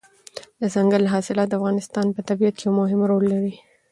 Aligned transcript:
دځنګل 0.59 1.03
حاصلات 1.13 1.47
د 1.49 1.53
افغانستان 1.59 2.05
په 2.15 2.21
طبیعت 2.29 2.55
کې 2.57 2.65
یو 2.67 2.77
مهم 2.81 2.99
رول 3.09 3.23
لري. 3.33 3.53